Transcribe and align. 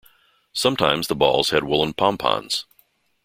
Sometimes 0.51 1.07
the 1.09 1.15
balls 1.15 1.51
had 1.51 1.63
woolen 1.63 1.93
pompons. 1.93 2.65